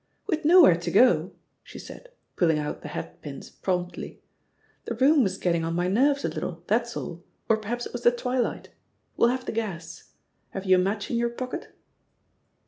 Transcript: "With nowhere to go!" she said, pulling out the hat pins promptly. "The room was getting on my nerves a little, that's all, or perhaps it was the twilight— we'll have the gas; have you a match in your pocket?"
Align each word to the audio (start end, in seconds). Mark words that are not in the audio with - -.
"With 0.25 0.45
nowhere 0.45 0.77
to 0.77 0.89
go!" 0.89 1.31
she 1.61 1.77
said, 1.77 2.09
pulling 2.35 2.57
out 2.57 2.81
the 2.81 2.87
hat 2.87 3.21
pins 3.21 3.51
promptly. 3.51 4.19
"The 4.85 4.95
room 4.95 5.21
was 5.21 5.37
getting 5.37 5.63
on 5.63 5.75
my 5.75 5.87
nerves 5.87 6.25
a 6.25 6.29
little, 6.29 6.63
that's 6.65 6.97
all, 6.97 7.23
or 7.47 7.57
perhaps 7.57 7.85
it 7.85 7.93
was 7.93 8.01
the 8.01 8.09
twilight— 8.09 8.69
we'll 9.15 9.29
have 9.29 9.45
the 9.45 9.51
gas; 9.51 10.09
have 10.57 10.65
you 10.65 10.77
a 10.77 10.79
match 10.79 11.11
in 11.11 11.17
your 11.17 11.29
pocket?" 11.29 11.75